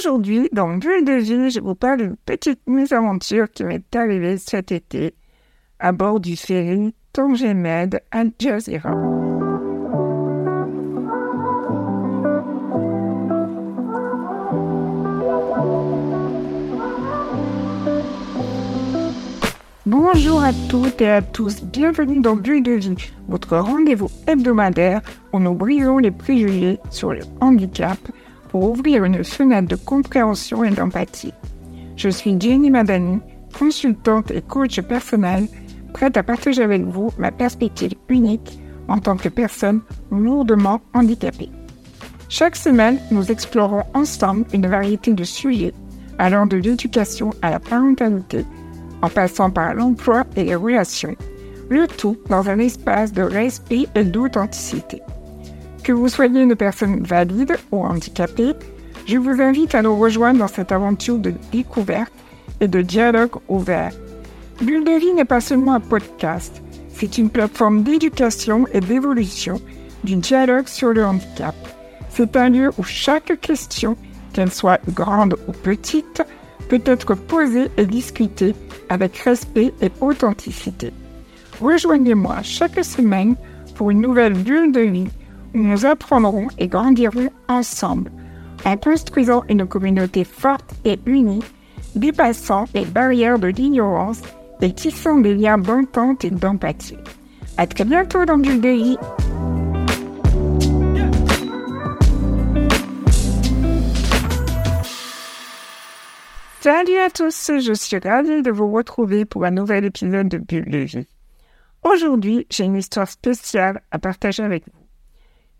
[0.00, 4.72] Aujourd'hui, dans Bulle de vie, je vous parle d'une petite mésaventure qui m'est arrivée cet
[4.72, 5.12] été
[5.78, 8.94] à bord du ferry Tanger Med Al Jazeera.
[19.84, 22.96] Bonjour à toutes et à tous, bienvenue dans Bulle de vie,
[23.28, 25.02] votre rendez-vous hebdomadaire
[25.34, 27.98] où nous brisons les préjugés sur le handicap
[28.50, 31.32] pour ouvrir une fenêtre de compréhension et d'empathie.
[31.96, 33.20] Je suis Jenny Madani,
[33.56, 35.46] consultante et coach personnel,
[35.92, 38.58] prête à partager avec vous ma perspective unique
[38.88, 41.50] en tant que personne lourdement handicapée.
[42.28, 45.74] Chaque semaine, nous explorons ensemble une variété de sujets
[46.18, 48.44] allant de l'éducation à la parentalité
[49.02, 51.16] en passant par l'emploi et les relations,
[51.70, 55.00] le tout dans un espace de respect et d'authenticité.
[55.90, 58.52] Que vous soyez une personne valide ou handicapée,
[59.06, 62.12] je vous invite à nous rejoindre dans cette aventure de découverte
[62.60, 63.90] et de dialogue ouvert.
[64.62, 66.62] Bulle de vie n'est pas seulement un podcast,
[66.94, 69.60] c'est une plateforme d'éducation et d'évolution
[70.04, 71.56] du dialogue sur le handicap.
[72.08, 73.96] C'est un lieu où chaque question,
[74.32, 76.22] qu'elle soit grande ou petite,
[76.68, 78.54] peut être posée et discutée
[78.88, 80.92] avec respect et authenticité.
[81.60, 83.34] Rejoignez-moi chaque semaine
[83.74, 85.08] pour une nouvelle bulle de vie
[85.54, 88.10] nous apprendrons et grandirons ensemble
[88.64, 91.42] en construisant une communauté forte et unie,
[91.94, 94.22] dépassant les barrières de l'ignorance
[94.60, 96.98] et tissant des liens d'entente et d'empathie.
[97.56, 98.98] À très bientôt dans de vie.
[106.60, 110.70] Salut à tous, je suis ravie de vous retrouver pour un nouvel épisode de Bulle
[110.70, 111.06] de vie.
[111.82, 114.79] Aujourd'hui, j'ai une histoire spéciale à partager avec vous.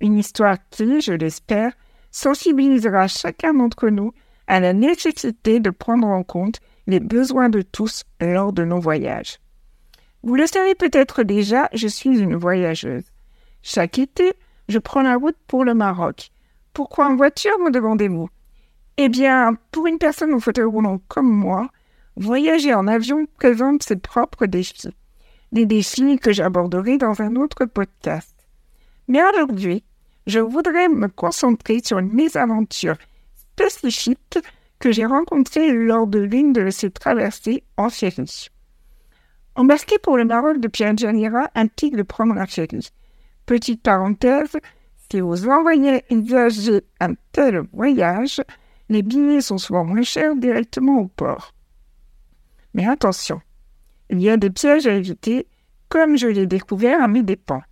[0.01, 1.73] Une histoire qui, je l'espère,
[2.11, 4.13] sensibilisera chacun d'entre nous
[4.47, 9.39] à la nécessité de prendre en compte les besoins de tous lors de nos voyages.
[10.23, 13.05] Vous le savez peut-être déjà, je suis une voyageuse.
[13.63, 14.33] Chaque été,
[14.69, 16.31] je prends la route pour le Maroc.
[16.73, 18.29] Pourquoi en voiture, me demandez-vous?
[18.97, 21.69] Eh bien, pour une personne au fauteuil roulant comme moi,
[22.17, 24.95] voyager en avion présente ses propres défis.
[25.53, 28.35] Des défis que j'aborderai dans un autre podcast.
[29.09, 29.85] Mais aujourd'hui,
[30.27, 32.99] je voudrais me concentrer sur mes aventures
[33.35, 34.39] spécifiques
[34.79, 38.49] que j'ai rencontrées lors de l'une de ces traversées en ferry.
[39.55, 42.89] Embarquer pour le Maroc depuis Algérie implique de prendre un ferry.
[43.47, 44.57] Petite parenthèse,
[45.11, 48.41] si vous envoyez envisager un tel voyage,
[48.89, 51.53] les billets sont souvent moins chers directement au port.
[52.75, 53.41] Mais attention,
[54.09, 55.47] il y a des pièges à éviter,
[55.89, 57.63] comme je l'ai découvert à mes dépens.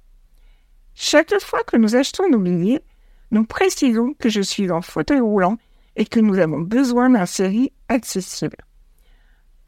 [1.01, 2.83] Chaque fois que nous achetons nos billets,
[3.31, 5.57] nous précisons que je suis en fauteuil roulant
[5.95, 8.57] et que nous avons besoin d'un série accessible.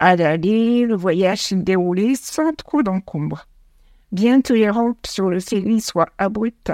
[0.00, 3.46] À l'aller, le voyage s'est déroulé sans trop d'encombre.
[4.10, 6.72] Bien que les rampes sur le série soient abruptes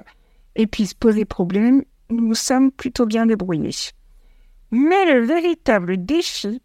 [0.54, 3.90] et puissent poser problème, nous sommes plutôt bien débrouillés.
[4.70, 6.62] Mais le véritable défi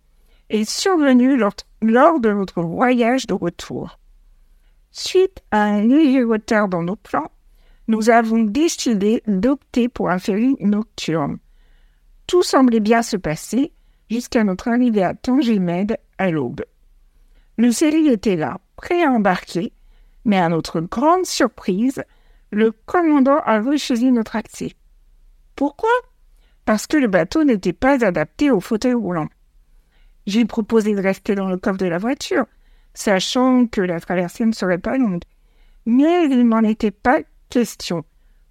[0.49, 3.99] est survenu lors, de notre voyage de retour.
[4.91, 7.29] Suite à un léger retard dans nos plans,
[7.87, 11.37] nous avons décidé d'opter pour un ferry nocturne.
[12.27, 13.73] Tout semblait bien se passer
[14.09, 16.63] jusqu'à notre arrivée à Tangimed à l'aube.
[17.57, 19.73] Le ferry était là, prêt à embarquer,
[20.25, 22.03] mais à notre grande surprise,
[22.51, 24.73] le commandant a refusé notre accès.
[25.55, 25.89] Pourquoi?
[26.65, 29.27] Parce que le bateau n'était pas adapté au fauteuil roulant.
[30.27, 32.45] J'ai proposé de rester dans le coffre de la voiture,
[32.93, 35.23] sachant que la traversée ne serait pas longue.
[35.85, 37.21] Mais il n'en était pas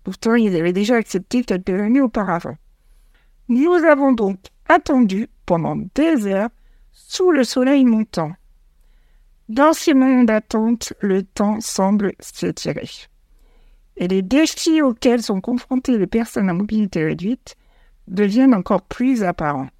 [0.02, 2.56] Pourtant, ils avaient déjà accepté quelques années auparavant.
[3.48, 4.38] Nous avons donc
[4.68, 6.50] attendu pendant des heures
[6.92, 8.32] sous le soleil montant.
[9.48, 12.88] Dans ces moments d'attente, le temps semble s'étirer.
[13.96, 17.56] Et les défis auxquels sont confrontées les personnes à mobilité réduite
[18.06, 19.70] deviennent encore plus apparents.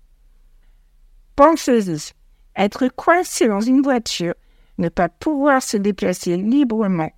[1.36, 2.12] Pensez-y,
[2.56, 4.34] être coincé dans une voiture,
[4.78, 7.12] ne pas pouvoir se déplacer librement,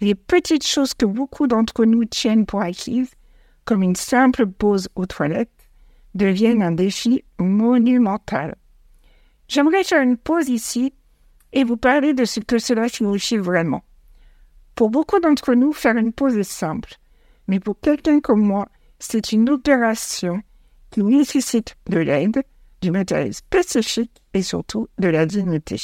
[0.00, 3.12] les petites choses que beaucoup d'entre nous tiennent pour acquises,
[3.64, 5.50] comme une simple pause aux toilettes,
[6.14, 8.56] deviennent un défi monumental.
[9.48, 10.92] J'aimerais faire une pause ici
[11.52, 13.84] et vous parler de ce que cela signifie vraiment.
[14.74, 16.94] Pour beaucoup d'entre nous, faire une pause est simple,
[17.48, 18.68] mais pour quelqu'un comme moi,
[18.98, 20.42] c'est une opération
[20.90, 22.42] qui nécessite de l'aide,
[22.82, 25.80] du matériel spécifique et surtout de la dignité.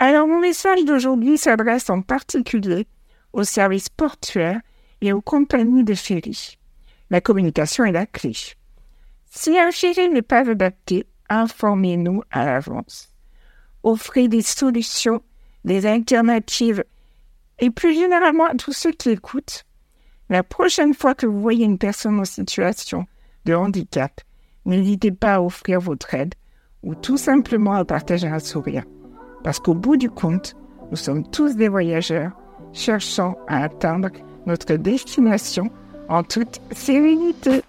[0.00, 2.86] Alors mon message d'aujourd'hui s'adresse en particulier
[3.32, 4.60] aux services portuaires
[5.00, 6.56] et aux compagnies de ferry.
[7.10, 8.32] La communication est la clé.
[9.28, 13.12] Si un filet n'est pas adapté, informez-nous à l'avance.
[13.82, 15.20] Offrez des solutions,
[15.64, 16.84] des alternatives
[17.58, 19.64] et plus généralement à tous ceux qui écoutent.
[20.30, 23.04] La prochaine fois que vous voyez une personne en situation
[23.46, 24.20] de handicap,
[24.64, 26.36] n'hésitez pas à offrir votre aide
[26.84, 28.84] ou tout simplement à partager un sourire.
[29.44, 30.56] Parce qu'au bout du compte,
[30.90, 32.32] nous sommes tous des voyageurs
[32.72, 34.08] cherchant à atteindre
[34.46, 35.70] notre destination
[36.08, 37.62] en toute sérénité.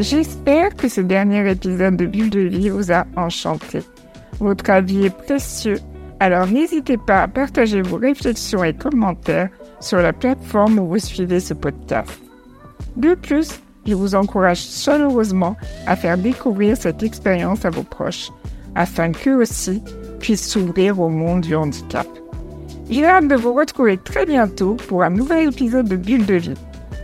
[0.00, 3.80] J'espère que ce dernier épisode de Bulle de vie vous a enchanté.
[4.38, 5.78] Votre avis est précieux,
[6.18, 11.38] alors n'hésitez pas à partager vos réflexions et commentaires sur la plateforme où vous suivez
[11.38, 12.18] ce podcast.
[12.96, 15.56] De plus, je vous encourage chaleureusement
[15.86, 18.30] à faire découvrir cette expérience à vos proches,
[18.74, 19.82] afin qu'eux aussi
[20.18, 22.06] puissent s'ouvrir au monde du handicap.
[22.90, 26.54] J'ai hâte de vous retrouver très bientôt pour un nouvel épisode de Bulle de vie.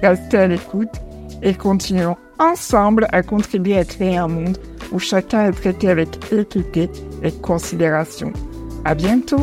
[0.02, 0.90] Restez à l'écoute
[1.42, 4.58] et continuons ensemble à contribuer à créer un monde
[4.92, 6.90] où chacun est traité avec équité
[7.22, 8.32] et considération.
[8.84, 9.42] À bientôt!